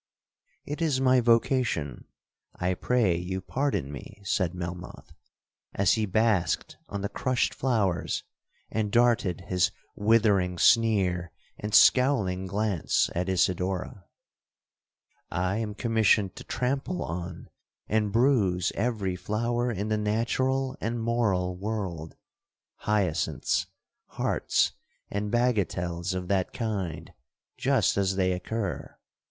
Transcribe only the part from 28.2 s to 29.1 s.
occur.